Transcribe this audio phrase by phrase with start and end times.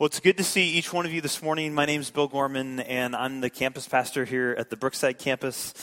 [0.00, 1.74] Well, it's good to see each one of you this morning.
[1.74, 5.74] My name is Bill Gorman, and I'm the campus pastor here at the Brookside campus,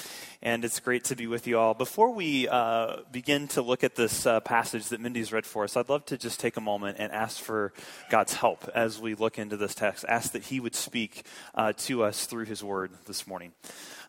[0.42, 1.76] and it's great to be with you all.
[1.76, 5.78] Before we uh, begin to look at this uh, passage that Mindy's read for us,
[5.78, 7.74] I'd love to just take a moment and ask for
[8.10, 10.04] God's help as we look into this text.
[10.10, 11.24] Ask that He would speak
[11.54, 13.54] uh, to us through His Word this morning.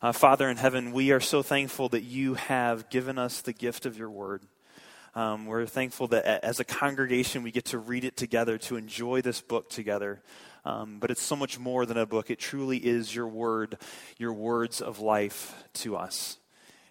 [0.00, 3.84] Uh, Father in heaven, we are so thankful that you have given us the gift
[3.84, 4.40] of your Word.
[5.19, 9.21] Um, we're thankful that as a congregation we get to read it together, to enjoy
[9.21, 10.23] this book together.
[10.64, 12.30] Um, but it's so much more than a book.
[12.30, 13.78] It truly is your word,
[14.16, 16.39] your words of life to us.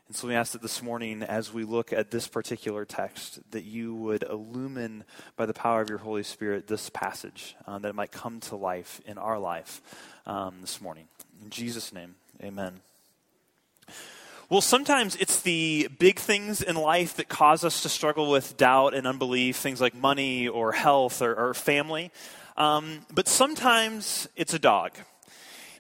[0.10, 3.64] And so we ask that this morning, as we look at this particular text, that
[3.64, 5.06] you would illumine
[5.38, 8.58] by the power of your Holy Spirit this passage, uh, that it might come to
[8.58, 9.80] life in our life
[10.26, 11.08] um, this morning.
[11.42, 12.82] In Jesus' name, amen.
[14.50, 18.94] Well, sometimes it's the big things in life that cause us to struggle with doubt
[18.94, 22.14] and unbelief, things like money or health or, or family.
[22.56, 24.94] Um, but sometimes it's a dog.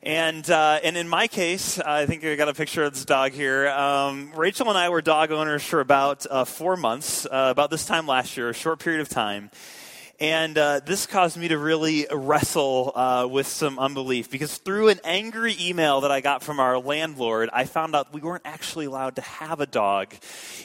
[0.03, 3.31] And, uh, and in my case, I think I got a picture of this dog
[3.31, 3.69] here.
[3.69, 7.85] Um, Rachel and I were dog owners for about uh, four months, uh, about this
[7.85, 9.49] time last year, a short period of time.
[10.19, 14.99] And uh, this caused me to really wrestle uh, with some unbelief because through an
[15.03, 19.17] angry email that I got from our landlord, I found out we weren't actually allowed
[19.17, 20.15] to have a dog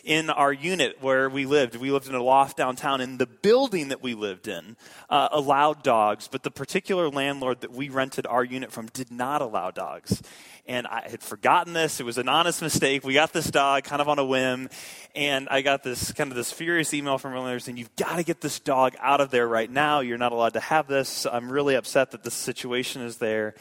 [0.05, 1.77] in our unit where we lived.
[1.77, 4.75] We lived in a loft downtown, and the building that we lived in
[5.11, 9.43] uh, allowed dogs, but the particular landlord that we rented our unit from did not
[9.43, 10.23] allow dogs
[10.67, 11.99] and I had forgotten this.
[11.99, 13.05] It was an honest mistake.
[13.05, 14.69] We got this dog kind of on a whim,
[15.15, 18.23] and I got this kind of this furious email from realtors saying, "You've got to
[18.23, 20.01] get this dog out of there right now.
[20.01, 21.27] You're not allowed to have this.
[21.27, 23.55] I'm really upset that this situation is there."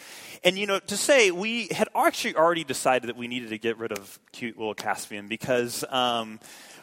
[0.44, 3.78] And you know, to say we had actually already decided that we needed to get
[3.78, 5.84] rid of cute little Caspian because.
[5.90, 6.40] Um,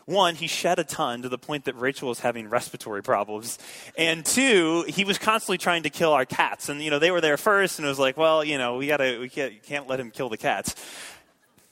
[0.08, 3.58] one, he shed a ton to the point that Rachel was having respiratory problems.
[3.98, 6.70] And two, he was constantly trying to kill our cats.
[6.70, 8.86] And, you know, they were there first, and it was like, well, you know, we,
[8.86, 10.74] gotta, we can't, can't let him kill the cats.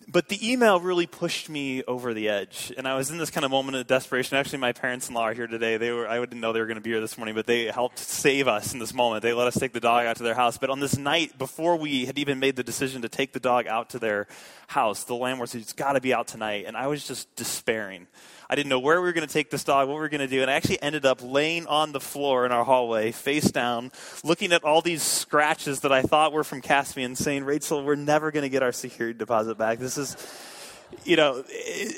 [0.09, 2.73] But the email really pushed me over the edge.
[2.77, 4.36] And I was in this kind of moment of desperation.
[4.36, 5.79] Actually, my parents in law are here today.
[5.79, 7.64] They were, I didn't know they were going to be here this morning, but they
[7.64, 9.23] helped save us in this moment.
[9.23, 10.58] They let us take the dog out to their house.
[10.58, 13.67] But on this night, before we had even made the decision to take the dog
[13.67, 14.29] out to their
[14.69, 16.67] house, the landlord said, It's got to be out tonight.
[16.69, 18.07] And I was just despairing.
[18.48, 20.20] I didn't know where we were going to take this dog, what we were going
[20.20, 20.41] to do.
[20.41, 23.91] And I actually ended up laying on the floor in our hallway, face down,
[24.23, 28.30] looking at all these scratches that I thought were from Caspian, saying, Rachel, we're never
[28.30, 29.80] going to get our security deposit back.
[29.80, 30.17] This is
[31.05, 31.45] you know,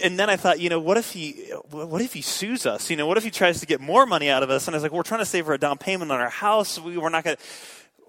[0.03, 1.33] and then I thought, you know, what if he,
[1.71, 2.91] what if he sues us?
[2.91, 4.67] You know, what if he tries to get more money out of us?
[4.67, 6.79] And I was like, we're trying to save for a down payment on our house.
[6.79, 7.43] We, we're not going to,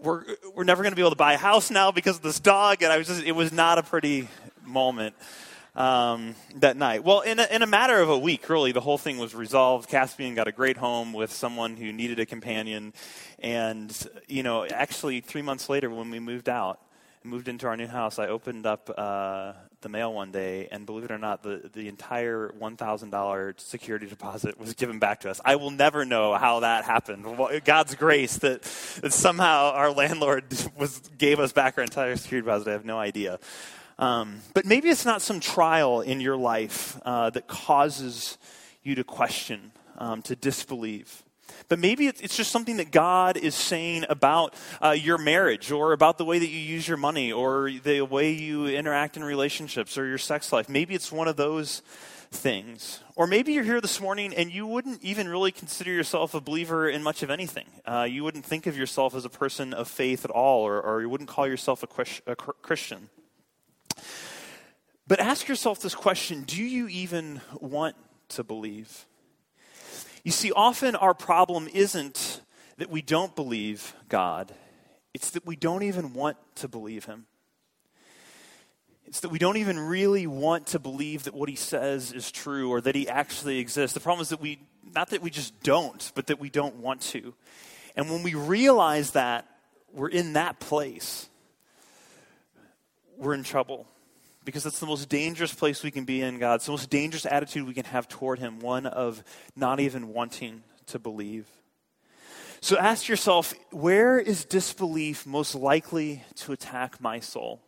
[0.02, 0.24] we're,
[0.56, 2.82] we're never going to be able to buy a house now because of this dog.
[2.82, 4.30] And I was just, it was not a pretty
[4.66, 5.16] moment
[5.76, 7.04] um, that night.
[7.04, 9.90] Well, in a, in a matter of a week, really, the whole thing was resolved.
[9.90, 12.94] Caspian got a great home with someone who needed a companion.
[13.40, 13.96] And,
[14.28, 16.80] you know, actually, three months later, when we moved out,
[17.24, 21.06] moved into our new house, I opened up uh, the mail one day, and believe
[21.06, 25.40] it or not, the, the entire $1,000 security deposit was given back to us.
[25.44, 27.26] I will never know how that happened.
[27.64, 28.64] God's grace that,
[29.02, 30.46] that somehow our landlord
[30.78, 33.40] was, gave us back our entire security deposit, I have no idea.
[33.98, 38.38] Um, but maybe it's not some trial in your life uh, that causes
[38.82, 41.24] you to question, um, to disbelieve.
[41.68, 46.18] But maybe it's just something that God is saying about uh, your marriage or about
[46.18, 50.06] the way that you use your money or the way you interact in relationships or
[50.06, 50.70] your sex life.
[50.70, 51.82] Maybe it's one of those
[52.32, 53.02] things.
[53.16, 56.90] Or maybe you're here this morning and you wouldn't even really consider yourself a believer
[56.90, 57.66] in much of anything.
[57.86, 61.02] Uh, you wouldn't think of yourself as a person of faith at all, or, or
[61.02, 63.10] you wouldn't call yourself a, a Christian.
[65.08, 67.96] But ask yourself this question do you even want
[68.30, 69.06] to believe?
[70.24, 72.42] You see, often our problem isn't
[72.78, 74.54] that we don't believe God,
[75.14, 77.26] it's that we don't even want to believe Him.
[79.06, 82.70] It's that we don't even really want to believe that what He says is true
[82.70, 83.94] or that He actually exists.
[83.94, 84.60] The problem is that we,
[84.94, 87.34] not that we just don't, but that we don't want to.
[87.96, 89.48] And when we realize that
[89.94, 91.28] we're in that place,
[93.18, 93.88] we're in trouble
[94.46, 96.56] because it's the most dangerous place we can be in God.
[96.56, 99.24] It's the most dangerous attitude we can have toward Him, one of
[99.56, 101.48] not even wanting to believe.
[102.62, 107.62] So ask yourself where is disbelief most likely to attack my soul?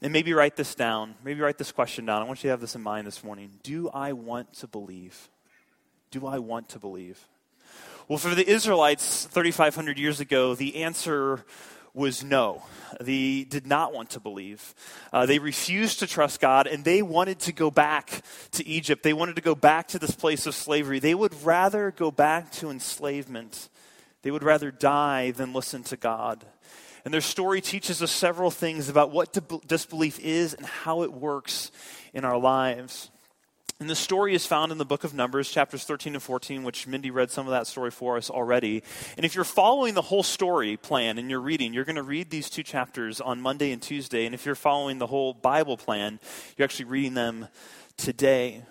[0.00, 1.14] And maybe write this down.
[1.22, 2.22] Maybe write this question down.
[2.22, 3.52] I want you to have this in mind this morning.
[3.62, 5.28] Do I want to believe?
[6.10, 7.28] Do I want to believe?
[8.08, 11.44] Well, for the Israelites 3,500 years ago, the answer
[11.94, 12.62] was no.
[13.00, 14.74] They did not want to believe.
[15.12, 18.22] Uh, they refused to trust God, and they wanted to go back
[18.52, 19.02] to Egypt.
[19.02, 20.98] They wanted to go back to this place of slavery.
[21.00, 23.68] They would rather go back to enslavement
[24.22, 26.44] They would rather die than listen to God.
[27.04, 29.36] And their story teaches us several things about what
[29.66, 31.72] disbelief is and how it works
[32.14, 33.10] in our lives.
[33.82, 36.86] And the story is found in the book of Numbers, chapters 13 and 14, which
[36.86, 38.84] Mindy read some of that story for us already.
[39.16, 42.30] And if you're following the whole story plan and you're reading, you're going to read
[42.30, 44.24] these two chapters on Monday and Tuesday.
[44.24, 46.20] And if you're following the whole Bible plan,
[46.56, 47.48] you're actually reading them
[47.96, 48.62] today.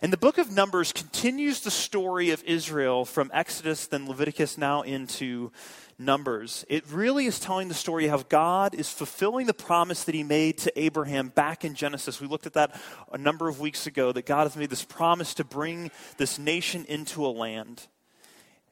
[0.00, 4.82] And the book of Numbers continues the story of Israel from Exodus, then Leviticus, now
[4.82, 5.52] into
[5.98, 6.64] Numbers.
[6.68, 10.22] It really is telling the story of how God is fulfilling the promise that he
[10.22, 12.20] made to Abraham back in Genesis.
[12.20, 12.80] We looked at that
[13.12, 16.84] a number of weeks ago that God has made this promise to bring this nation
[16.86, 17.86] into a land.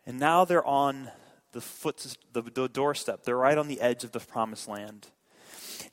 [0.07, 1.11] And now they're on
[1.53, 3.25] the foot the, the doorstep.
[3.25, 5.09] They're right on the edge of the promised land.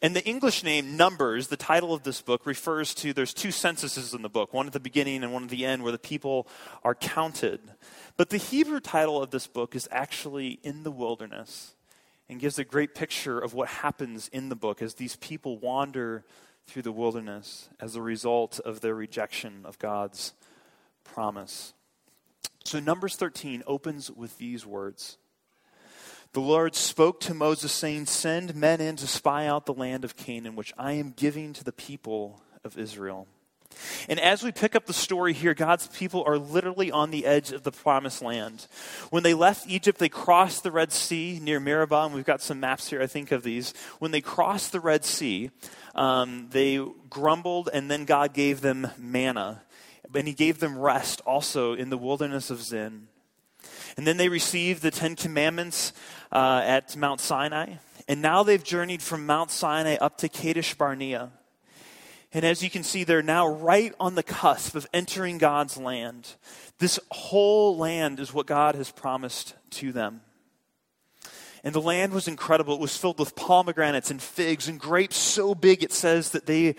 [0.02, 4.14] And the English name Numbers, the title of this book, refers to there's two censuses
[4.14, 6.48] in the book, one at the beginning and one at the end, where the people
[6.84, 7.60] are counted.
[8.16, 11.74] But the Hebrew title of this book is actually In the Wilderness
[12.30, 16.26] and gives a great picture of what happens in the book as these people wander
[16.68, 20.34] through the wilderness as a result of their rejection of God's
[21.04, 21.74] promise.
[22.66, 25.18] So, Numbers 13 opens with these words
[26.34, 30.16] the Lord spoke to Moses, saying, Send men in to spy out the land of
[30.16, 33.28] Canaan, which I am giving to the people of Israel.
[34.10, 37.52] And as we pick up the story here, God's people are literally on the edge
[37.52, 38.68] of the promised land.
[39.10, 42.60] When they left Egypt, they crossed the Red Sea near Meribah, and we've got some
[42.60, 43.74] maps here, I think, of these.
[44.00, 45.52] When they crossed the Red Sea,
[45.96, 49.64] um, they grumbled, and then God gave them manna.
[50.14, 53.08] And He gave them rest also in the wilderness of Zin.
[53.98, 55.92] And then they received the Ten Commandments
[56.32, 57.74] uh, at Mount Sinai.
[58.08, 61.32] And now they've journeyed from Mount Sinai up to Kadesh Barnea.
[62.32, 66.36] And as you can see, they're now right on the cusp of entering God's land.
[66.78, 70.22] This whole land is what God has promised to them.
[71.64, 72.76] And the land was incredible.
[72.76, 76.76] It was filled with pomegranates and figs and grapes so big it says that they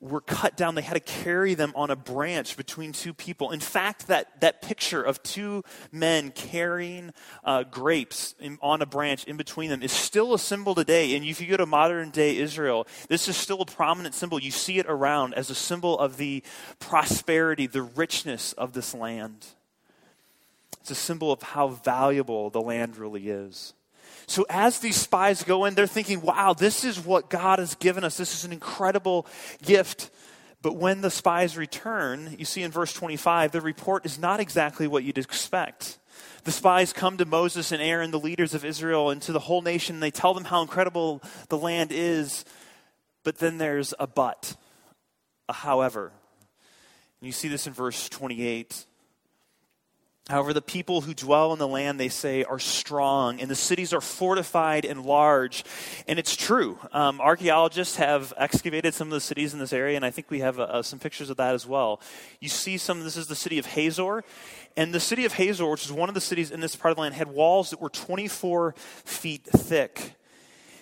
[0.00, 0.74] were cut down.
[0.74, 3.50] They had to carry them on a branch between two people.
[3.50, 7.12] In fact, that, that picture of two men carrying
[7.44, 11.16] uh, grapes in, on a branch in between them is still a symbol today.
[11.16, 14.38] And if you go to modern day Israel, this is still a prominent symbol.
[14.38, 16.42] You see it around as a symbol of the
[16.78, 19.46] prosperity, the richness of this land.
[20.80, 23.74] It's a symbol of how valuable the land really is.
[24.28, 28.02] So as these spies go in, they're thinking, wow, this is what God has given
[28.02, 28.16] us.
[28.16, 29.26] This is an incredible
[29.62, 30.10] gift.
[30.62, 34.88] But when the spies return, you see in verse 25, the report is not exactly
[34.88, 35.98] what you'd expect.
[36.42, 39.62] The spies come to Moses and Aaron, the leaders of Israel, and to the whole
[39.62, 39.96] nation.
[39.96, 42.44] And they tell them how incredible the land is.
[43.22, 44.56] But then there's a but,
[45.48, 46.12] a however.
[47.20, 48.86] And you see this in verse 28.
[50.28, 53.92] However, the people who dwell in the land, they say, are strong, and the cities
[53.92, 55.64] are fortified and large.
[56.08, 56.80] And it's true.
[56.92, 60.40] Um, archaeologists have excavated some of the cities in this area, and I think we
[60.40, 62.00] have uh, uh, some pictures of that as well.
[62.40, 64.24] You see some, this is the city of Hazor.
[64.76, 66.96] And the city of Hazor, which is one of the cities in this part of
[66.96, 68.74] the land, had walls that were 24
[69.04, 70.15] feet thick.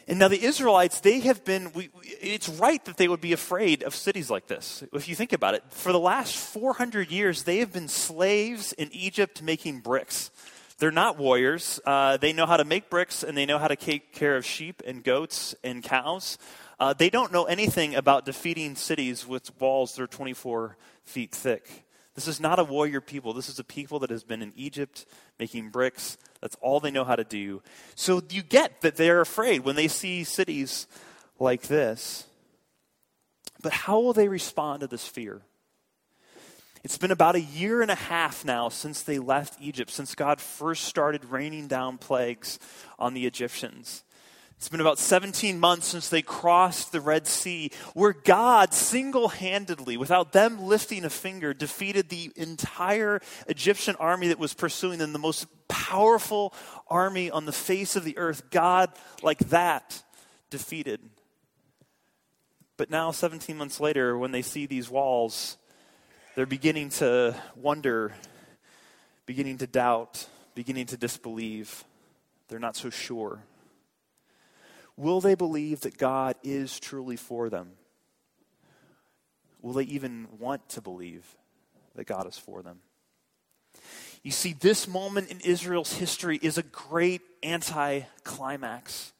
[0.07, 3.83] And now the Israelites, they have been, we, it's right that they would be afraid
[3.83, 4.83] of cities like this.
[4.93, 8.91] If you think about it, for the last 400 years, they have been slaves in
[8.93, 10.31] Egypt making bricks.
[10.79, 11.81] They're not warriors.
[11.87, 14.45] Uh, they know how to make bricks and they know how to take care of
[14.45, 16.37] sheep and goats and cows.
[16.79, 21.85] Uh, they don't know anything about defeating cities with walls that are 24 feet thick.
[22.15, 23.33] This is not a warrior people.
[23.33, 25.07] This is a people that has been in Egypt
[25.39, 26.17] making bricks.
[26.45, 27.63] That's all they know how to do.
[27.95, 30.87] So you get that they're afraid when they see cities
[31.39, 32.27] like this.
[33.63, 35.41] But how will they respond to this fear?
[36.83, 40.39] It's been about a year and a half now since they left Egypt, since God
[40.39, 42.59] first started raining down plagues
[42.99, 44.05] on the Egyptians.
[44.57, 49.97] It's been about 17 months since they crossed the Red Sea, where God single handedly,
[49.97, 55.19] without them lifting a finger, defeated the entire Egyptian army that was pursuing them, the
[55.19, 56.55] most powerful
[56.89, 58.49] army on the face of the earth.
[58.51, 58.91] God,
[59.23, 60.03] like that,
[60.49, 61.01] defeated.
[62.77, 65.59] But now, 17 months later, when they see these walls,
[66.35, 68.13] they're beginning to wonder,
[69.27, 71.85] beginning to doubt, beginning to disbelieve.
[72.49, 73.41] They're not so sure.
[74.97, 77.73] Will they believe that God is truly for them?
[79.61, 81.25] Will they even want to believe
[81.95, 82.81] that God is for them?
[84.23, 89.13] You see, this moment in Israel's history is a great anti-climax.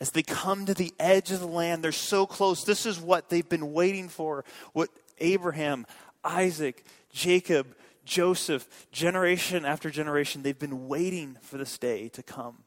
[0.00, 2.64] As they come to the edge of the land, they're so close.
[2.64, 4.44] This is what they've been waiting for.
[4.72, 5.86] What Abraham,
[6.22, 7.74] Isaac, Jacob,
[8.04, 12.58] Joseph, generation after generation, they've been waiting for this day to come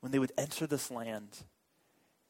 [0.00, 1.44] when they would enter this land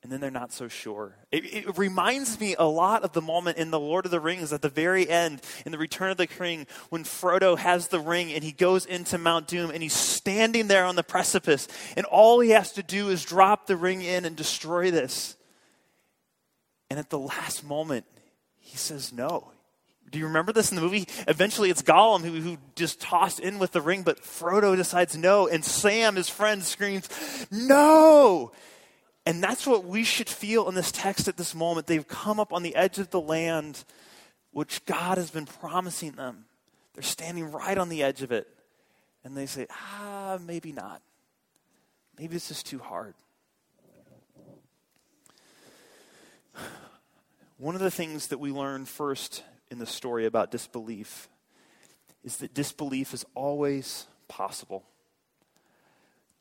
[0.07, 1.17] and then they're not so sure.
[1.33, 4.53] It, it, reminds me a lot of the moment in The Lord of the Rings
[4.53, 8.33] at the very end, in The Return of the King, when Frodo has the ring
[8.33, 12.39] and he goes into Mount Doom and he's standing there on the precipice, and all
[12.39, 15.37] he has to do is drop the ring in and destroy this.
[16.89, 18.07] And at the last moment,
[18.61, 19.51] he says no.
[20.11, 21.09] Do you remember this in the movie?
[21.27, 25.49] Eventually, it's Gollum who, who just tossed in with the ring, but Frodo decides no,
[25.49, 27.09] and Sam, his friend, screams,
[27.51, 28.53] No!
[29.27, 31.89] And that's what we should feel in this text at this moment.
[31.89, 33.85] They've come up on the edge of the land
[34.53, 36.45] which God has been promising them.
[36.95, 38.47] They're standing right on the edge of it.
[39.25, 41.03] And they say, ah, maybe not.
[42.19, 43.15] Maybe this is too hard.
[47.59, 51.29] One of the things that we learn first in the story about disbelief
[52.25, 54.85] is that disbelief is always possible.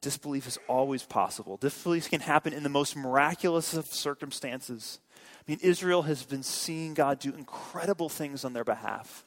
[0.02, 1.58] Disbelief is always possible.
[1.58, 5.00] Disbelief can happen in the most miraculous of circumstances.
[5.48, 9.26] I mean, Israel has been seeing God do incredible things on their behalf.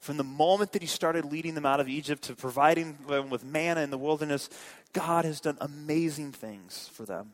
[0.00, 3.44] From the moment that He started leading them out of Egypt to providing them with
[3.44, 4.48] manna in the wilderness,
[4.92, 7.32] God has done amazing things for them.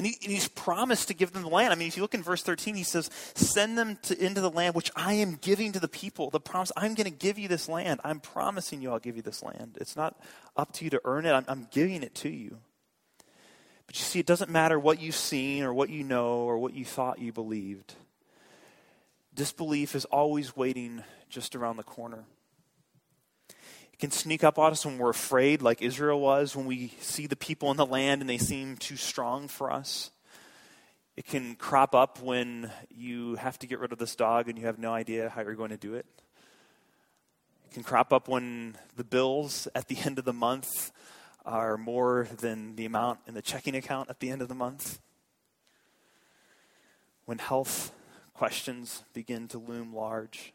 [0.00, 1.74] And, he, and, he's promised to give them the land.
[1.74, 4.48] I mean, if you look in verse 13, he says, Send them to, into the
[4.48, 6.30] land which I am giving to the people.
[6.30, 8.00] The promise, I'm going to give you this land.
[8.02, 9.76] I'm promising you I'll give you this land.
[9.78, 10.18] It's not
[10.56, 12.56] up to you to earn it, I'm, I'm giving it to you.
[13.86, 16.72] But you see, it doesn't matter what you've seen or what you know or what
[16.72, 17.92] you thought you believed.
[19.34, 22.24] Disbelief is always waiting just around the corner
[24.00, 27.36] can sneak up on us when we're afraid, like Israel was, when we see the
[27.36, 30.10] people in the land and they seem too strong for us.
[31.16, 34.64] It can crop up when you have to get rid of this dog and you
[34.66, 36.06] have no idea how you're going to do it.
[37.66, 40.92] It can crop up when the bills at the end of the month
[41.44, 44.98] are more than the amount in the checking account at the end of the month.
[47.26, 47.92] When health
[48.34, 50.54] questions begin to loom large.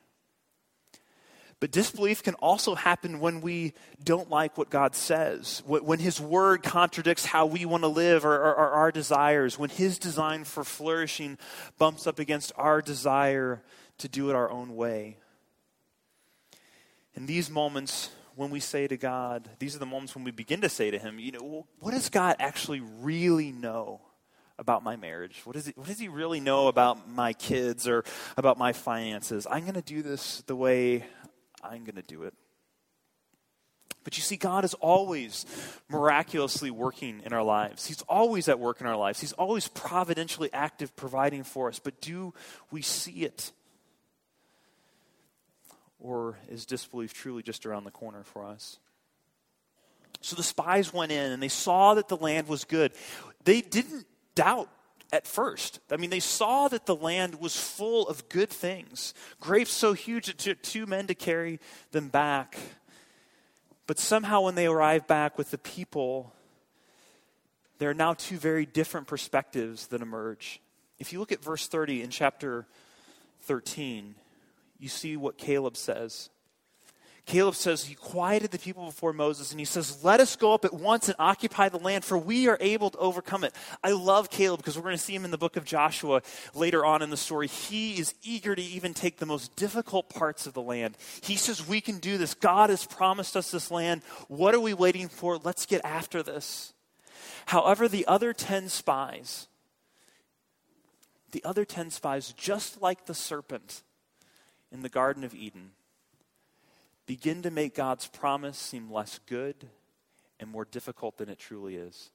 [1.61, 6.63] But disbelief can also happen when we don't like what God says, when His word
[6.63, 10.65] contradicts how we want to live or, or, or, our desires, when His design for
[10.65, 11.37] flourishing
[11.77, 13.63] bumps up against our desire
[13.99, 15.17] to do it our own way.
[17.15, 20.59] In these moments, when we say to God, these are the moments when we begin
[20.59, 24.01] to say to Him, you know, what does God actually really know?
[24.57, 25.41] about my marriage?
[25.43, 28.05] What, is it, what does he really know about my kids or
[28.37, 29.45] about my finances?
[29.51, 31.03] I'm going to do this the way
[31.69, 32.33] I'm going to do it.
[34.03, 35.47] But you see, God is always
[35.89, 37.87] miraculously working in our lives.
[37.87, 39.19] He's always at work in our lives.
[39.19, 41.79] He's always providentially active, providing for us.
[41.79, 42.33] But do
[42.69, 43.51] we see it?
[45.99, 48.77] Or is disbelief truly just around the corner for us?
[50.21, 52.91] So the spies went in and they saw that the land was good.
[53.43, 54.05] They didn't
[54.35, 54.69] doubt
[55.11, 55.79] at first.
[55.91, 60.29] I mean, they saw that the land was full of good things, grapes so huge
[60.29, 61.59] it took two men to carry
[61.91, 62.57] them back.
[63.87, 66.33] But somehow, when they arrive back with the people,
[67.77, 70.59] there are now two very different perspectives that emerge.
[70.97, 72.65] If you look at verse 30 in chapter
[73.41, 74.15] 13,
[74.79, 76.29] you see what Caleb says.
[77.25, 80.63] Caleb says he quieted the people before Moses and he says, Let us go up
[80.63, 83.53] at once and occupy the land, for we are able to overcome it.
[83.83, 86.21] I love Caleb because we're going to see him in the book of Joshua
[86.53, 87.47] later on in the story.
[87.47, 90.97] He is eager to even take the most difficult parts of the land.
[91.21, 92.35] He says, We can do this.
[92.35, 94.03] God has promised us this land.
[94.27, 95.37] What are we waiting for?
[95.37, 96.73] Let's get after this.
[97.47, 99.47] However, the other 10 spies,
[101.31, 103.81] the other 10 spies, just like the serpent
[104.71, 105.71] in the Garden of Eden,
[107.05, 109.55] begin to make God's promise seem less good
[110.39, 112.09] and more difficult than it truly is.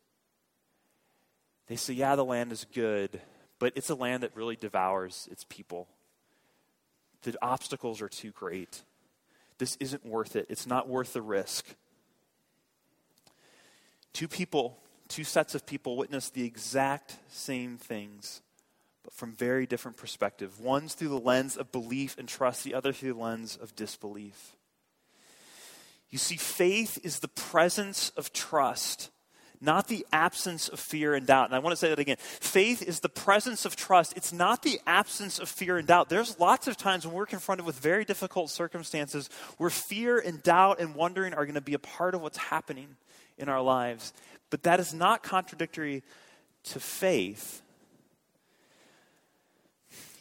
[1.68, 3.20] They say, yeah, the land is good,
[3.58, 5.88] but it's a land that really devours its people.
[7.22, 8.82] The obstacles are too great.
[9.58, 10.46] This isn't worth it.
[10.48, 11.66] It's not worth the risk.
[14.12, 18.42] Two people, two sets of people witness the exact same things,
[19.04, 20.58] but from very different perspectives.
[20.58, 24.56] One's through the lens of belief and trust, the other through the lens of disbelief.
[26.10, 29.10] You see, faith is the presence of trust,
[29.60, 31.46] not the absence of fear and doubt.
[31.46, 32.16] And I want to say that again.
[32.18, 34.16] Faith is the presence of trust.
[34.16, 36.08] It's not the absence of fear and doubt.
[36.08, 40.80] There's lots of times when we're confronted with very difficult circumstances where fear and doubt
[40.80, 42.96] and wondering are going to be a part of what's happening
[43.38, 44.12] in our lives.
[44.50, 46.02] But that is not contradictory
[46.64, 47.62] to faith.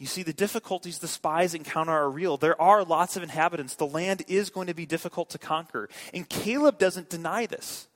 [0.00, 2.38] You see, the difficulties the spies encounter are real.
[2.38, 3.74] There are lots of inhabitants.
[3.74, 5.90] The land is going to be difficult to conquer.
[6.14, 7.86] And Caleb doesn't deny this.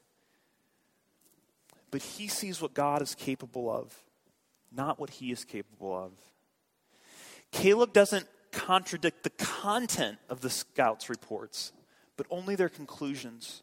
[1.90, 4.02] But he sees what God is capable of,
[4.70, 6.12] not what he is capable of.
[7.52, 11.72] Caleb doesn't contradict the content of the scouts' reports,
[12.18, 13.62] but only their conclusions.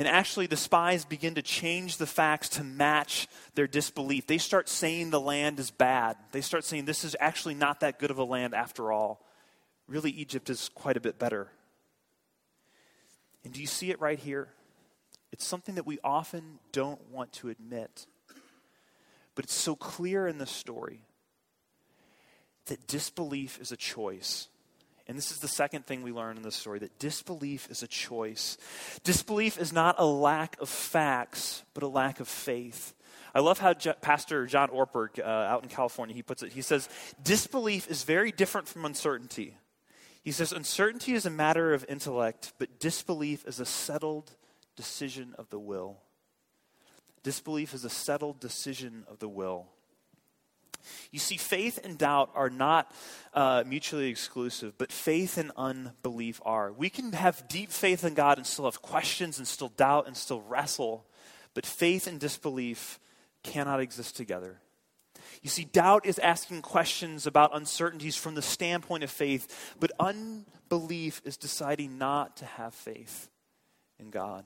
[0.00, 4.26] And actually, the spies begin to change the facts to match their disbelief.
[4.26, 6.16] They start saying the land is bad.
[6.32, 9.20] They start saying this is actually not that good of a land after all.
[9.86, 11.48] Really, Egypt is quite a bit better.
[13.44, 14.48] And do you see it right here?
[15.32, 18.06] It's something that we often don't want to admit.
[19.34, 21.02] But it's so clear in the story
[22.68, 24.48] that disbelief is a choice.
[25.10, 27.88] And this is the second thing we learn in this story that disbelief is a
[27.88, 28.56] choice.
[29.02, 32.94] Disbelief is not a lack of facts, but a lack of faith.
[33.34, 36.52] I love how Pastor John Ortberg uh, out in California he puts it.
[36.52, 36.88] He says
[37.20, 39.56] disbelief is very different from uncertainty.
[40.22, 44.30] He says uncertainty is a matter of intellect, but disbelief is a settled
[44.76, 45.96] decision of the will.
[47.24, 49.66] Disbelief is a settled decision of the will.
[51.10, 52.92] You see, faith and doubt are not
[53.34, 56.72] uh, mutually exclusive, but faith and unbelief are.
[56.72, 60.16] We can have deep faith in God and still have questions and still doubt and
[60.16, 61.06] still wrestle,
[61.54, 62.98] but faith and disbelief
[63.42, 64.60] cannot exist together.
[65.42, 71.22] You see, doubt is asking questions about uncertainties from the standpoint of faith, but unbelief
[71.24, 73.30] is deciding not to have faith
[73.98, 74.44] in God.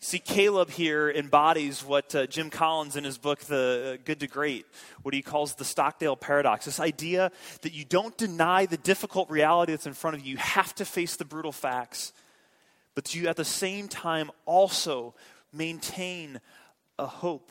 [0.00, 4.28] See, Caleb here embodies what uh, Jim Collins in his book, The uh, Good to
[4.28, 4.64] Great,
[5.02, 6.66] what he calls the Stockdale paradox.
[6.66, 10.36] This idea that you don't deny the difficult reality that's in front of you, you
[10.36, 12.12] have to face the brutal facts,
[12.94, 15.16] but you at the same time also
[15.52, 16.40] maintain
[16.96, 17.50] a hope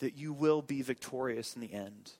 [0.00, 2.12] that you will be victorious in the end.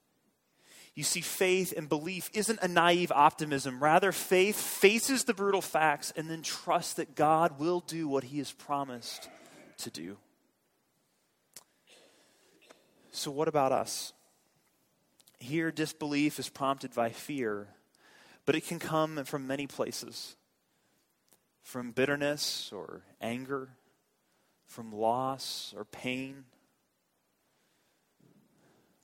[0.96, 3.82] You see, faith and belief isn't a naive optimism.
[3.82, 8.38] Rather, faith faces the brutal facts and then trusts that God will do what he
[8.38, 9.28] has promised
[9.78, 10.16] to do.
[13.12, 14.14] So, what about us?
[15.38, 17.68] Here, disbelief is prompted by fear,
[18.46, 20.34] but it can come from many places
[21.62, 23.68] from bitterness or anger,
[24.66, 26.44] from loss or pain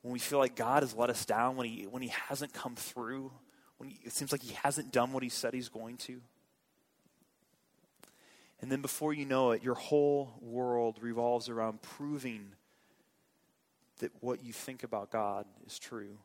[0.02, 2.74] when we feel like God has let us down, when He, when he hasn't come
[2.74, 3.32] through,
[3.78, 6.20] when he, it seems like He hasn't done what He said He's going to.
[8.60, 12.52] And then before you know it, your whole world revolves around proving
[13.98, 16.18] that what you think about God is true.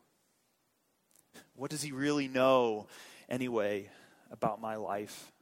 [1.54, 2.86] What does He really know,
[3.28, 3.88] anyway,
[4.30, 5.32] about my life?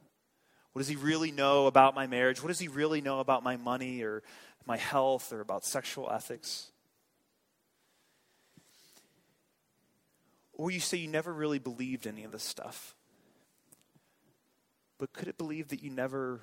[0.73, 2.41] What does He really know about my marriage?
[2.41, 4.21] What does He really know about my money or
[4.65, 6.71] my health or about sexual ethics?
[10.57, 12.95] Or you say you never really believed any of this stuff.
[14.97, 16.41] But could it believe that you never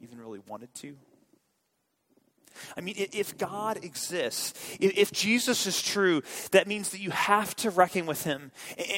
[0.00, 0.96] even really wanted to?
[2.76, 7.70] I mean, if God exists, if Jesus is true, that means that you have to
[7.70, 8.50] reckon with him.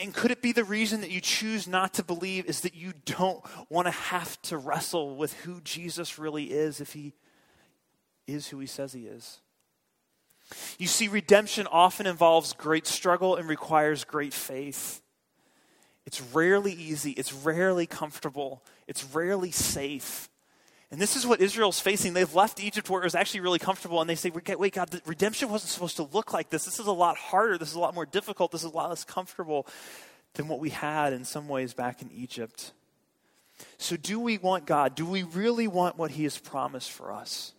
[0.03, 2.93] And could it be the reason that you choose not to believe is that you
[3.05, 7.13] don't want to have to wrestle with who Jesus really is if he
[8.27, 9.41] is who he says he is?
[10.79, 15.01] You see, redemption often involves great struggle and requires great faith.
[16.07, 20.29] It's rarely easy, it's rarely comfortable, it's rarely safe.
[20.91, 22.13] And this is what Israel's facing.
[22.13, 25.49] They've left Egypt where it was actually really comfortable, and they say, Wait, God, redemption
[25.49, 26.67] wasn't supposed to look like this.
[26.67, 27.57] This is a lot harder.
[27.57, 28.53] This is a lot more difficult.
[28.53, 29.67] This is a lot less comfortable
[30.35, 32.73] than what we had in some ways back in Egypt.
[33.79, 34.95] So, do we want God?
[34.95, 37.53] Do we really want what He has promised for us?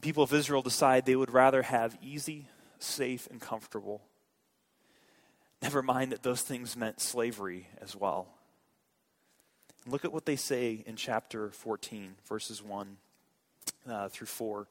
[0.00, 2.46] People of Israel decide they would rather have easy,
[2.78, 4.02] safe, and comfortable.
[5.62, 8.28] Never mind that those things meant slavery as well.
[9.86, 12.96] Look at what they say in chapter 14, verses 1
[13.88, 14.66] uh, through 4.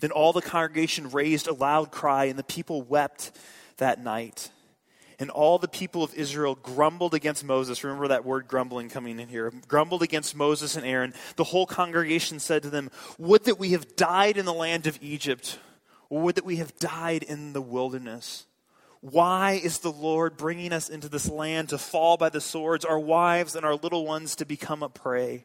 [0.00, 3.32] Then all the congregation raised a loud cry, and the people wept
[3.76, 4.50] that night.
[5.18, 7.84] And all the people of Israel grumbled against Moses.
[7.84, 9.52] Remember that word grumbling coming in here.
[9.68, 11.14] Grumbled against Moses and Aaron.
[11.36, 14.98] The whole congregation said to them, Would that we have died in the land of
[15.00, 15.58] Egypt,
[16.10, 18.46] or would that we have died in the wilderness.
[19.00, 22.98] Why is the Lord bringing us into this land to fall by the swords, our
[22.98, 25.44] wives and our little ones to become a prey?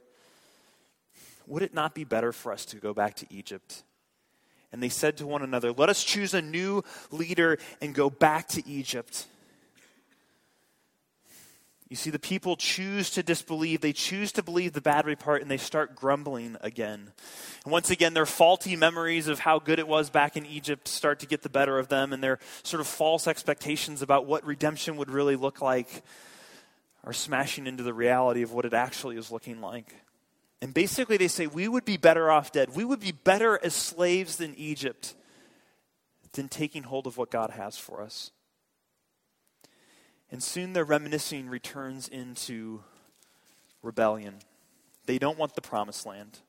[1.48, 3.84] Would it not be better for us to go back to Egypt?
[4.72, 8.48] And they said to one another, Let us choose a new leader and go back
[8.50, 9.26] to Egypt.
[11.90, 13.82] You see, the people choose to disbelieve.
[13.82, 17.12] They choose to believe the bad report and they start grumbling again.
[17.64, 21.20] And once again, their faulty memories of how good it was back in Egypt start
[21.22, 24.98] to get the better of them, and their sort of false expectations about what redemption
[24.98, 26.04] would really look like
[27.04, 29.96] are smashing into the reality of what it actually is looking like.
[30.62, 32.76] And basically, they say, We would be better off dead.
[32.76, 35.16] We would be better as slaves than Egypt
[36.34, 38.32] than taking hold of what God has for us.
[40.32, 42.84] And soon their reminiscing returns into
[43.82, 44.36] rebellion.
[45.06, 46.40] They don't want the promised land.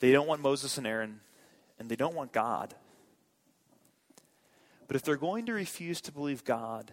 [0.00, 1.20] They don't want Moses and Aaron,
[1.78, 2.74] and they don't want God.
[4.86, 6.92] But if they're going to refuse to believe God,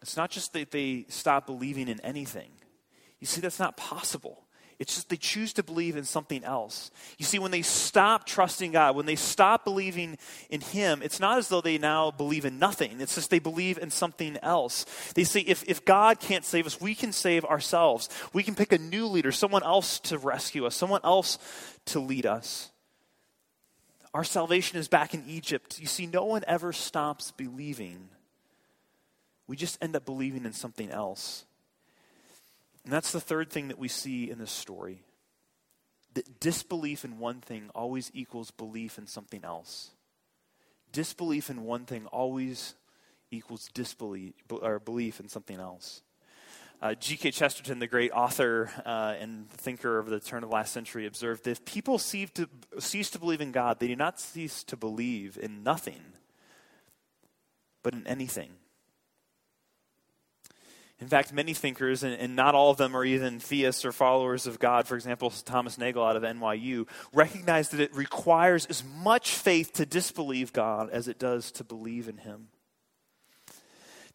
[0.00, 2.50] it's not just that they stop believing in anything.
[3.20, 4.44] You see, that's not possible.
[4.78, 6.92] It's just they choose to believe in something else.
[7.18, 10.18] You see, when they stop trusting God, when they stop believing
[10.50, 13.00] in Him, it's not as though they now believe in nothing.
[13.00, 14.84] It's just they believe in something else.
[15.14, 18.08] They say, if, if God can't save us, we can save ourselves.
[18.32, 21.38] We can pick a new leader, someone else to rescue us, someone else
[21.86, 22.70] to lead us.
[24.14, 25.80] Our salvation is back in Egypt.
[25.80, 28.08] You see, no one ever stops believing.
[29.48, 31.46] We just end up believing in something else.
[32.84, 35.02] And that's the third thing that we see in this story
[36.14, 39.90] that disbelief in one thing always equals belief in something else.
[40.90, 42.74] Disbelief in one thing always
[43.30, 46.02] equals disbelief or belief in something else.
[46.80, 47.32] Uh, G.K.
[47.32, 51.44] Chesterton, the great author uh, and thinker of the turn of the last century, observed
[51.44, 54.76] that if people cease to, cease to believe in God, they do not cease to
[54.76, 56.00] believe in nothing,
[57.82, 58.50] but in anything.
[61.00, 64.48] In fact, many thinkers, and, and, not all of them are even theists or followers
[64.48, 69.30] of God, for example, Thomas Nagel out of NYU, recognize that it requires as much
[69.30, 72.48] faith to disbelieve God as it does to believe in Him.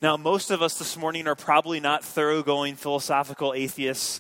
[0.01, 4.19] Now, most of us this morning are probably not thoroughgoing philosophical atheists,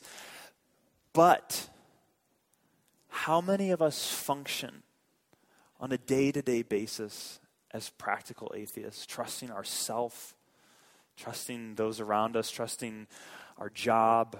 [1.11, 1.67] but
[3.09, 4.83] how many of us function
[5.81, 10.33] on a day to day basis as practical atheists, trusting ourself?
[11.17, 13.07] Trusting those around us, trusting
[13.57, 14.37] our job,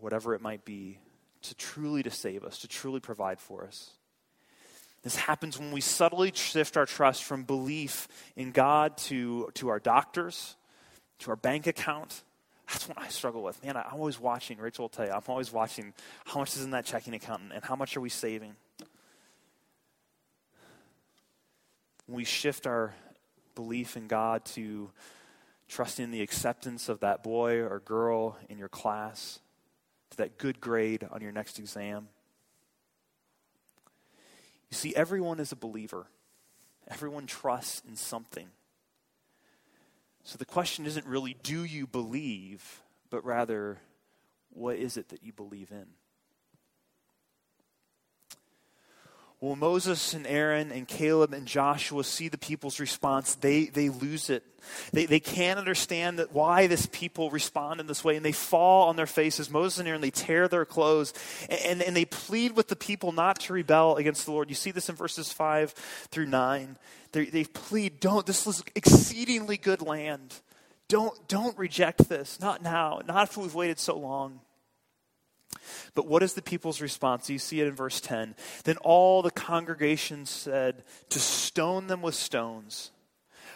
[0.00, 0.98] whatever it might be,
[1.42, 3.92] to truly to save us, to truly provide for us.
[5.02, 8.06] This happens when we subtly shift our trust from belief
[8.36, 10.56] in God to, to our doctors,
[11.20, 12.22] to our bank account.
[12.68, 13.64] That's what I struggle with.
[13.64, 15.94] Man, I'm always watching, Rachel will tell you, I'm always watching
[16.26, 18.54] how much is in that checking account and how much are we saving.
[22.06, 22.94] When we shift our
[23.54, 24.90] belief in God to
[25.70, 29.38] trusting the acceptance of that boy or girl in your class,
[30.10, 32.08] to that good grade on your next exam.
[34.68, 36.06] You see, everyone is a believer,
[36.88, 38.48] everyone trusts in something.
[40.24, 43.78] So the question isn't really, do you believe, but rather,
[44.50, 45.86] what is it that you believe in?
[49.40, 54.28] Well, Moses and Aaron and Caleb and Joshua see the people's response, they, they lose
[54.28, 54.44] it.
[54.92, 58.88] They, they can't understand that why this people respond in this way, and they fall
[58.88, 59.48] on their faces.
[59.48, 61.14] Moses and Aaron, they tear their clothes,
[61.64, 64.50] and, and they plead with the people not to rebel against the Lord.
[64.50, 65.70] You see this in verses 5
[66.10, 66.76] through 9.
[67.12, 70.34] They, they plead, don't, this is exceedingly good land.
[70.88, 72.38] Don't, don't reject this.
[72.40, 73.00] Not now.
[73.06, 74.40] Not if we've waited so long.
[75.94, 77.28] But what is the people's response?
[77.28, 78.34] You see it in verse 10.
[78.64, 82.92] Then all the congregation said to stone them with stones.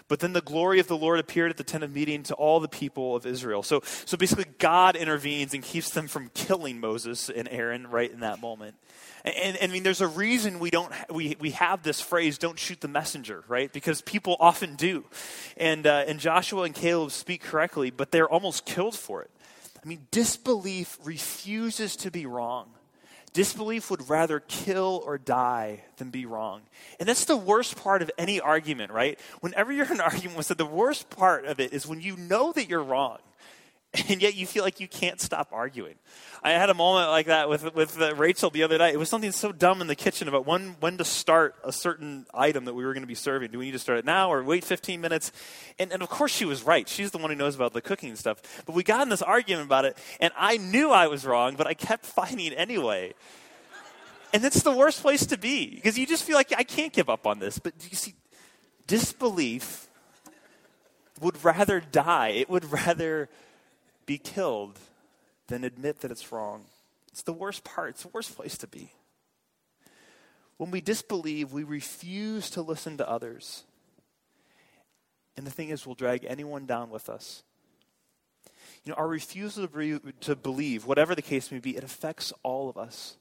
[0.07, 2.61] But then the glory of the Lord appeared at the tent of meeting to all
[2.61, 3.63] the people of Israel.
[3.63, 8.21] So, so basically, God intervenes and keeps them from killing Moses and Aaron right in
[8.21, 8.75] that moment.
[9.25, 12.37] And, and, and I mean, there's a reason we don't we, we have this phrase
[12.37, 13.73] "don't shoot the messenger," right?
[13.73, 15.05] Because people often do,
[15.57, 19.31] and uh, and Joshua and Caleb speak correctly, but they're almost killed for it.
[19.85, 22.71] I mean, disbelief refuses to be wrong.
[23.35, 26.63] Disbelief would rather kill or die than be wrong.
[27.01, 29.19] And that's the worst part of any argument, right?
[29.41, 32.53] Whenever you're in an argument with the worst part of it is when you know
[32.53, 33.19] that you're wrong
[34.09, 35.95] and yet you feel like you can't stop arguing.
[36.43, 38.93] I had a moment like that with with uh, Rachel the other night.
[38.93, 42.27] It was something so dumb in the kitchen about when when to start a certain
[42.35, 43.51] item that we were going to be serving.
[43.51, 45.33] Do we need to start it now or wait 15 minutes?
[45.79, 46.89] And and of course she was right.
[46.89, 48.43] She's the one who knows about the cooking stuff.
[48.67, 51.67] But we got in this argument about it, and I knew I was wrong, but
[51.67, 53.15] I kept fighting anyway.
[54.33, 57.09] And it's the worst place to be because you just feel like I can't give
[57.09, 57.61] up on this.
[57.61, 58.15] But you see,
[58.89, 59.89] disbelief
[61.21, 62.31] would rather die.
[62.31, 63.29] It would rather
[64.07, 64.79] be killed
[65.49, 66.65] than admit that it's wrong.
[67.09, 68.93] It's the worst part, it's the worst place to be.
[70.57, 73.65] When we disbelieve, we refuse to listen to others.
[75.37, 77.43] And the thing is, we'll drag anyone down with us.
[78.85, 79.67] you know, our refusal
[80.21, 83.17] to believe, whatever the case may be, it affects all of us.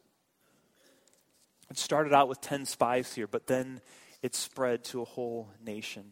[1.72, 3.82] It started out with 10 spies here, but then
[4.22, 6.12] it spread to a whole nation.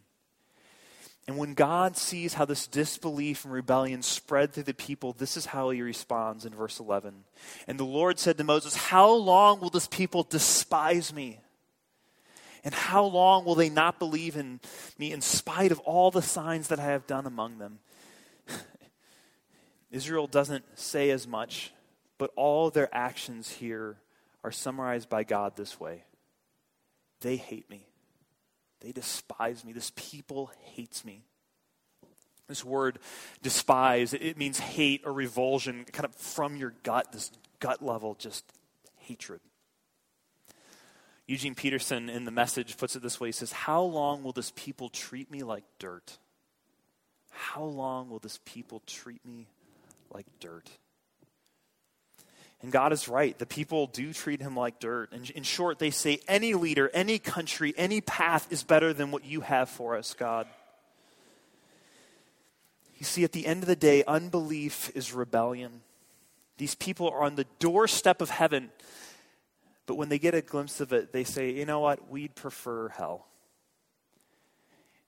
[1.28, 5.46] And when God sees how this disbelief and rebellion spread through the people, this is
[5.46, 7.24] how he responds in verse 11.
[7.68, 11.40] And the Lord said to Moses, How long will this people despise me?
[12.64, 14.60] And how long will they not believe in
[14.98, 17.80] me in spite of all the signs that I have done among them?
[19.92, 21.72] Israel doesn't say as much,
[22.18, 23.98] but all their actions here
[24.44, 26.04] are summarized by God this way
[27.22, 27.91] They hate me.
[28.82, 29.74] They despise me.
[29.74, 31.24] This people hates me.
[32.48, 33.00] This word
[33.42, 38.44] despise, it means hate or revulsion, kind of from your gut, this gut level, just
[38.98, 39.40] hatred.
[41.28, 44.52] Eugene Peterson in the message puts it this way He says, How long will this
[44.54, 46.18] people treat me like dirt?
[47.30, 49.48] How long will this people treat me
[50.14, 50.70] like dirt?
[52.62, 53.38] And God is right.
[53.38, 55.12] The people do treat him like dirt.
[55.12, 59.26] And in short, they say, any leader, any country, any path is better than what
[59.26, 60.48] you have for us, God.
[62.98, 65.82] You see, at the end of the day, unbelief is rebellion.
[66.58, 68.70] These people are on the doorstep of heaven,
[69.88, 72.10] but when they get a glimpse of it, they say, you know what?
[72.12, 73.26] We'd prefer hell.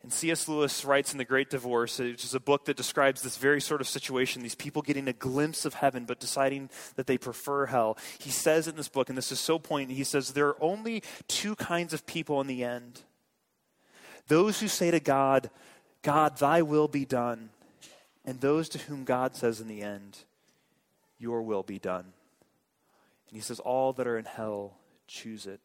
[0.04, 0.50] And C.S.
[0.50, 3.80] Lewis writes in The Great Divorce, which is a book that describes this very sort
[3.80, 7.98] of situation these people getting a glimpse of heaven but deciding that they prefer hell.
[8.20, 11.04] He says in this book, and this is so poignant, he says, There are only
[11.30, 13.02] two kinds of people in the end
[14.28, 15.50] those who say to God,
[16.02, 17.50] God, thy will be done,
[18.26, 20.20] and those to whom God says in the end,
[21.18, 22.06] Your will be done.
[23.30, 25.60] And he says, All that are in hell choose it.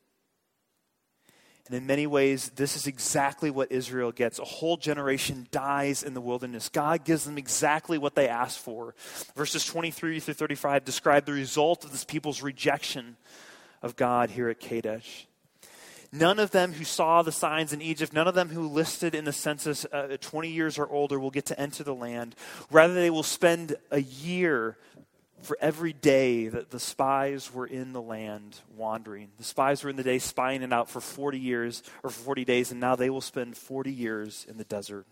[1.68, 4.38] And in many ways, this is exactly what Israel gets.
[4.38, 6.70] A whole generation dies in the wilderness.
[6.70, 8.94] God gives them exactly what they asked for.
[9.36, 13.18] Verses 23 through 35 describe the result of this people's rejection
[13.82, 15.26] of God here at Kadesh.
[16.10, 19.26] None of them who saw the signs in Egypt, none of them who listed in
[19.26, 22.34] the census uh, 20 years or older will get to enter the land.
[22.70, 24.78] Rather, they will spend a year
[25.40, 29.28] for every day that the spies were in the land wandering.
[29.38, 32.70] The spies were in the day spying it out for 40 years or 40 days,
[32.70, 35.06] and now they will spend 40 years in the desert.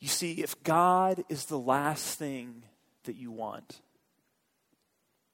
[0.00, 2.62] You see, if God is the last thing
[3.04, 3.80] that you want,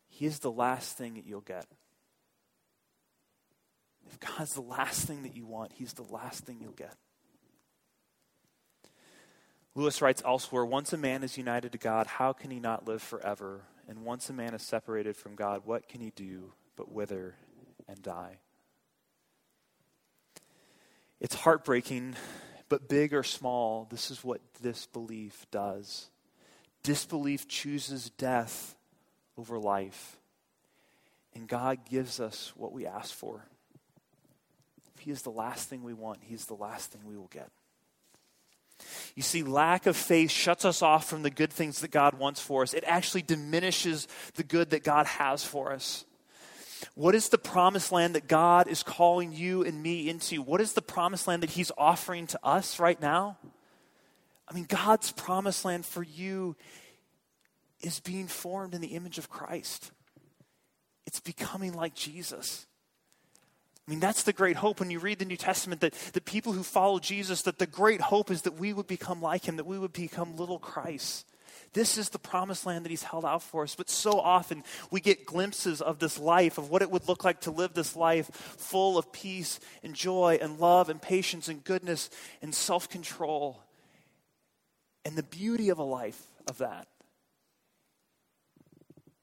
[0.09, 1.67] He is the last thing that you'll get.
[4.09, 6.95] If God's the last thing that you want, He's the last thing you'll get.
[9.75, 13.03] Lewis writes elsewhere Once a man is united to God, how can he not live
[13.03, 13.63] forever?
[13.89, 17.35] And once a man is separated from God, what can he do but wither
[17.89, 18.39] and die?
[21.21, 22.15] It's heartbreaking,
[22.69, 26.09] but big or small, this is what disbelief does.
[26.83, 28.75] Disbelief chooses death
[29.37, 30.17] over life.
[31.35, 33.45] And God gives us what we ask for.
[34.95, 37.51] If He is the last thing we want, He's the last thing we will get.
[39.15, 42.41] You see, lack of faith shuts us off from the good things that God wants
[42.41, 42.75] for us.
[42.75, 46.05] It actually diminishes the good that God has for us.
[46.95, 50.43] What is the promised land that God is calling you and me into?
[50.43, 53.39] What is the promised land that He's offering to us right now?
[54.49, 56.57] I mean, God's promised land for you
[57.81, 59.93] is being formed in the image of Christ.
[61.07, 62.67] It's becoming like Jesus.
[63.91, 66.53] I mean, that's the great hope when you read the New Testament that the people
[66.53, 69.67] who follow Jesus, that the great hope is that we would become like him, that
[69.67, 71.27] we would become little Christ.
[71.73, 73.75] This is the promised land that he's held out for us.
[73.75, 77.41] But so often we get glimpses of this life, of what it would look like
[77.41, 82.11] to live this life full of peace and joy and love and patience and goodness
[82.43, 83.61] and self control.
[85.05, 86.87] And the beauty of a life of that.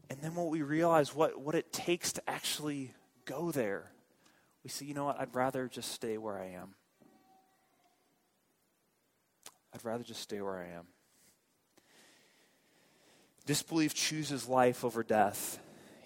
[0.10, 3.92] And then what we realize what, what it takes to actually go there
[4.68, 6.76] we say, you know what, I'd rather just stay where I am.
[9.74, 10.88] I'd rather just stay where I am.
[13.46, 15.58] Disbelief chooses life over death.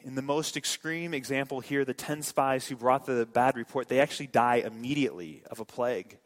[0.04, 4.00] In the most extreme example here, the 10 spies who brought the bad report, they
[4.00, 6.19] actually die immediately of a plague.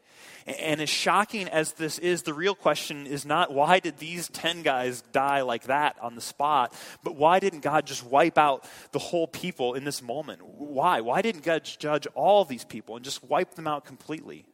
[0.46, 4.62] And as shocking as this is, the real question is not why did these 10
[4.62, 8.98] guys die like that on the spot, but why didn't God just wipe out the
[8.98, 10.40] whole people in this moment?
[10.44, 11.00] Why?
[11.00, 14.46] Why didn't God judge all these people and just wipe them out completely?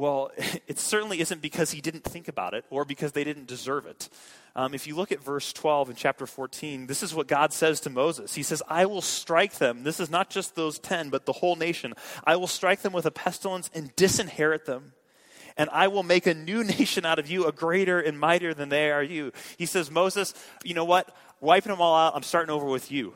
[0.00, 0.30] Well,
[0.66, 4.08] it certainly isn't because he didn't think about it or because they didn't deserve it.
[4.56, 7.80] Um, if you look at verse 12 in chapter 14, this is what God says
[7.80, 8.34] to Moses.
[8.34, 9.82] He says, I will strike them.
[9.82, 11.92] This is not just those 10, but the whole nation.
[12.24, 14.94] I will strike them with a pestilence and disinherit them.
[15.58, 18.70] and I will make a new nation out of you, a greater and mightier than
[18.70, 19.32] they are you.
[19.58, 20.32] He says, Moses,
[20.64, 21.14] you know what?
[21.42, 23.12] Wiping them all out, I'm starting over with you.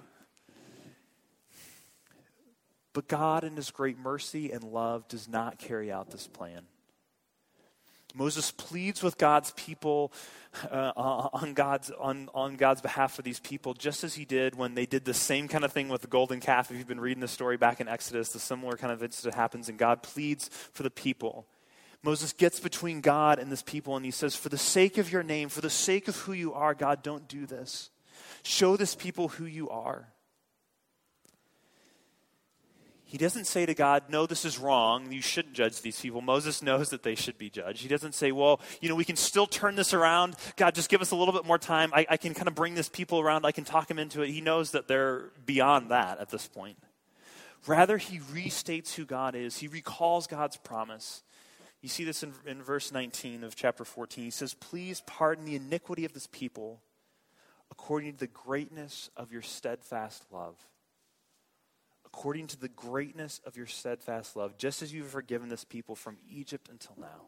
[2.93, 6.67] But God, in his great mercy and love, does not carry out this plan.
[8.15, 10.13] Moses pleads with God's people
[10.71, 14.75] uh, on, God's, on, on God's behalf for these people, just as he did when
[14.75, 16.71] they did the same kind of thing with the golden calf.
[16.71, 19.69] If you've been reading the story back in Exodus, the similar kind of incident happens,
[19.69, 21.47] and God pleads for the people.
[22.05, 25.23] Moses gets between God and this people, and he says, For the sake of your
[25.23, 27.91] name, for the sake of who you are, God, don't do this.
[28.45, 30.09] Show this people who you are.
[33.15, 35.13] He doesn't say to God, No, this is wrong.
[35.13, 36.21] You shouldn't judge these people.
[36.21, 37.81] Moses knows that they should be judged.
[37.81, 40.35] He doesn't say, Well, you know, we can still turn this around.
[40.57, 41.93] God, just give us a little bit more time.
[41.95, 43.47] I, I can kind of bring this people around.
[43.47, 44.31] I can talk them into it.
[44.31, 46.77] He knows that they're beyond that at this point.
[47.69, 51.23] Rather, he restates who God is, he recalls God's promise.
[51.83, 54.25] You see this in, in verse 19 of chapter 14.
[54.25, 56.83] He says, Please pardon the iniquity of this people
[57.71, 60.57] according to the greatness of your steadfast love
[62.17, 66.17] according to the greatness of your steadfast love, just as you've forgiven this people from
[66.31, 67.27] Egypt until now.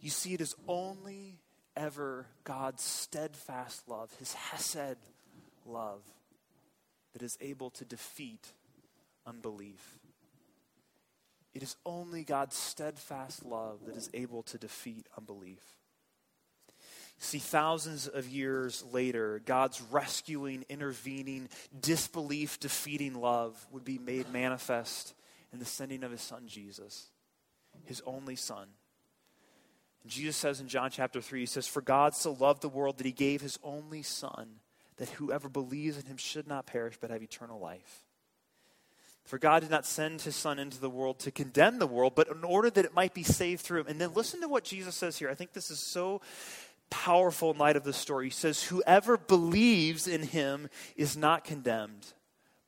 [0.00, 1.40] You see, it is only
[1.76, 4.98] ever God's steadfast love, his Hesed
[5.66, 6.02] love,
[7.12, 8.52] that is able to defeat
[9.26, 9.98] unbelief.
[11.54, 15.64] It is only God's steadfast love that is able to defeat unbelief.
[17.18, 21.48] See, thousands of years later, God's rescuing, intervening,
[21.80, 25.14] disbelief defeating love would be made manifest
[25.52, 27.08] in the sending of his son Jesus,
[27.84, 28.68] his only son.
[30.06, 33.06] Jesus says in John chapter 3, he says, For God so loved the world that
[33.06, 34.56] he gave his only son,
[34.96, 38.04] that whoever believes in him should not perish but have eternal life.
[39.24, 42.28] For God did not send his Son into the world to condemn the world, but
[42.28, 43.86] in order that it might be saved through him.
[43.88, 45.30] And then listen to what Jesus says here.
[45.30, 46.20] I think this is so
[46.90, 48.26] powerful in light of the story.
[48.26, 52.06] He says, Whoever believes in him is not condemned,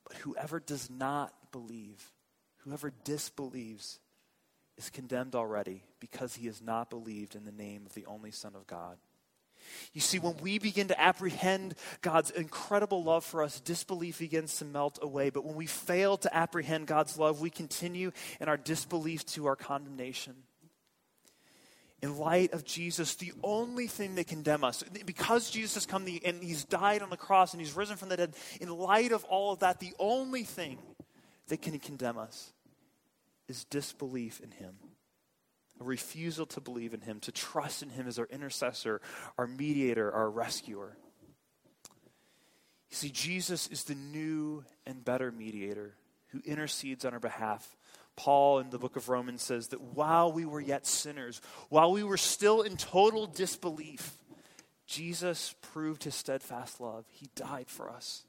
[0.07, 2.11] but whoever does not believe,
[2.57, 3.99] whoever disbelieves,
[4.77, 8.55] is condemned already because he has not believed in the name of the only Son
[8.55, 8.97] of God.
[9.93, 14.65] You see, when we begin to apprehend God's incredible love for us, disbelief begins to
[14.65, 15.29] melt away.
[15.29, 19.55] But when we fail to apprehend God's love, we continue in our disbelief to our
[19.55, 20.35] condemnation
[22.01, 26.43] in light of Jesus, the only thing that condemn us, because Jesus has come and
[26.43, 29.53] he's died on the cross and he's risen from the dead, in light of all
[29.53, 30.77] of that, the only thing
[31.47, 32.53] that can condemn us
[33.47, 34.75] is disbelief in him.
[35.79, 38.99] A refusal to believe in him, to trust in him as our intercessor,
[39.37, 40.97] our mediator, our rescuer.
[42.89, 45.95] You see, Jesus is the new and better mediator
[46.29, 47.76] who intercedes on our behalf
[48.17, 52.03] Paul in the book of Romans says that while we were yet sinners, while we
[52.03, 54.17] were still in total disbelief,
[54.85, 57.05] Jesus proved his steadfast love.
[57.09, 58.23] He died for us.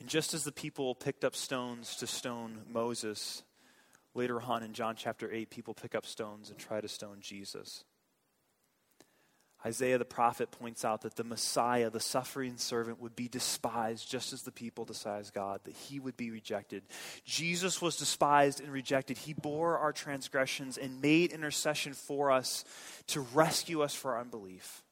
[0.00, 3.42] And just as the people picked up stones to stone Moses,
[4.12, 7.84] later on in John chapter 8, people pick up stones and try to stone Jesus.
[9.66, 14.32] Isaiah the prophet points out that the Messiah, the suffering servant, would be despised just
[14.32, 16.82] as the people despise God, that he would be rejected.
[17.24, 19.16] Jesus was despised and rejected.
[19.16, 22.64] He bore our transgressions and made intercession for us
[23.08, 24.83] to rescue us for our unbelief.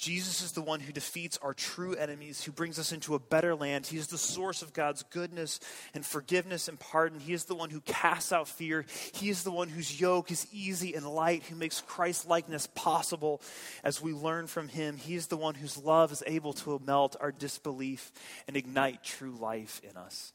[0.00, 3.54] Jesus is the one who defeats our true enemies, who brings us into a better
[3.54, 3.86] land.
[3.86, 5.60] He is the source of God's goodness
[5.92, 7.20] and forgiveness and pardon.
[7.20, 8.86] He is the one who casts out fear.
[9.12, 13.42] He is the one whose yoke is easy and light, who makes Christ likeness possible
[13.84, 14.96] as we learn from him.
[14.96, 18.10] He is the one whose love is able to melt our disbelief
[18.48, 20.32] and ignite true life in us.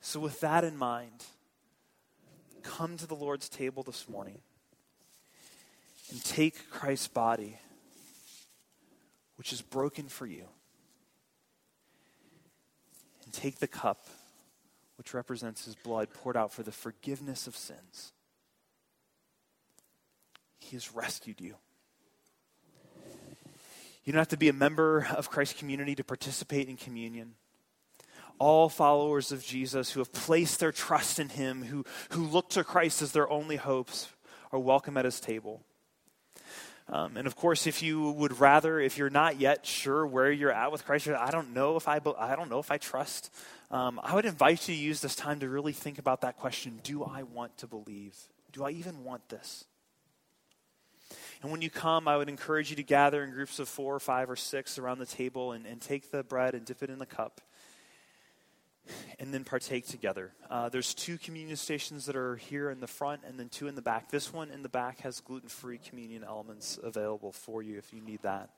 [0.00, 1.24] So, with that in mind,
[2.64, 4.40] come to the Lord's table this morning
[6.10, 7.58] and take Christ's body
[9.38, 10.44] which is broken for you.
[13.24, 14.06] And take the cup,
[14.96, 18.12] which represents his blood poured out for the forgiveness of sins.
[20.58, 21.54] He has rescued you.
[24.04, 27.34] You don't have to be a member of Christ's community to participate in communion.
[28.40, 32.64] All followers of Jesus who have placed their trust in him, who, who look to
[32.64, 34.08] Christ as their only hopes,
[34.50, 35.62] are welcome at his table.
[36.90, 40.52] Um, and of course, if you would rather, if you're not yet sure where you're
[40.52, 43.30] at with Christ, I don't know if I, I don't know if I trust.
[43.70, 46.80] Um, I would invite you to use this time to really think about that question:
[46.82, 48.16] Do I want to believe?
[48.52, 49.64] Do I even want this?
[51.42, 54.00] And when you come, I would encourage you to gather in groups of four or
[54.00, 56.98] five or six around the table and, and take the bread and dip it in
[56.98, 57.40] the cup.
[59.18, 60.32] And then partake together.
[60.50, 63.74] Uh, there's two communion stations that are here in the front and then two in
[63.74, 64.10] the back.
[64.10, 68.00] This one in the back has gluten free communion elements available for you if you
[68.00, 68.50] need that.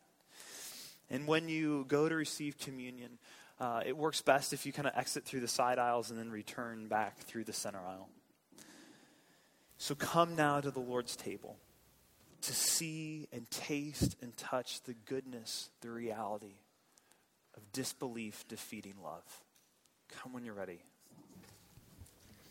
[1.11, 3.19] And when you go to receive communion,
[3.59, 6.31] uh, it works best if you kind of exit through the side aisles and then
[6.31, 8.09] return back through the center aisle.
[9.77, 11.57] So come now to the Lord's table
[12.43, 16.55] to see and taste and touch the goodness, the reality
[17.57, 19.25] of disbelief defeating love.
[20.11, 20.81] Come when you're ready.